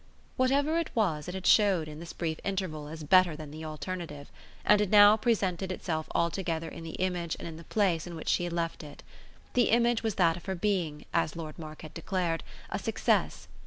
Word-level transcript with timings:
Whatever 0.35 0.79
it 0.79 0.89
was 0.95 1.27
it 1.27 1.35
had 1.35 1.45
showed 1.45 1.87
in 1.87 1.99
this 1.99 2.11
brief 2.11 2.39
interval 2.43 2.87
as 2.87 3.03
better 3.03 3.35
than 3.35 3.51
the 3.51 3.63
alternative; 3.63 4.31
and 4.65 4.81
it 4.81 4.89
now 4.89 5.15
presented 5.15 5.71
itself 5.71 6.07
altogether 6.15 6.67
in 6.67 6.83
the 6.83 6.95
image 6.95 7.35
and 7.37 7.47
in 7.47 7.55
the 7.55 7.65
place 7.65 8.07
in 8.07 8.15
which 8.15 8.27
she 8.29 8.45
had 8.45 8.51
left 8.53 8.81
it. 8.81 9.03
The 9.53 9.69
image 9.69 10.01
was 10.01 10.15
that 10.15 10.37
of 10.37 10.45
her 10.45 10.55
being, 10.55 11.05
as 11.13 11.35
Lord 11.35 11.59
Mark 11.59 11.83
had 11.83 11.93
declared, 11.93 12.41
a 12.71 12.79
success. 12.79 13.47